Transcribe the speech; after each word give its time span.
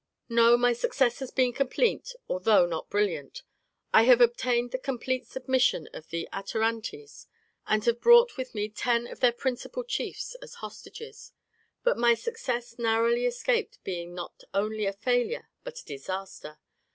"No, 0.29 0.57
my 0.57 0.73
success 0.73 1.19
has 1.19 1.29
been 1.29 1.53
complete, 1.53 2.15
although 2.27 2.65
not 2.65 2.89
brilliant. 2.89 3.43
I 3.93 4.01
have 4.05 4.19
obtained 4.19 4.71
the 4.71 4.79
complete 4.79 5.27
submission 5.27 5.87
of 5.93 6.07
the 6.07 6.27
Atarantes, 6.33 7.27
and 7.67 7.85
have 7.85 8.01
brought 8.01 8.35
with 8.35 8.55
me 8.55 8.67
ten 8.69 9.05
of 9.05 9.19
their 9.19 9.31
principal 9.31 9.83
chiefs 9.83 10.33
as 10.41 10.55
hostages; 10.55 11.33
but 11.83 11.99
my 11.99 12.15
success 12.15 12.79
narrowly 12.79 13.27
escaped 13.27 13.77
being 13.83 14.15
not 14.15 14.43
only 14.55 14.87
a 14.87 14.93
failure 14.93 15.49
but 15.63 15.77
a 15.79 15.85
disaster. 15.85 16.57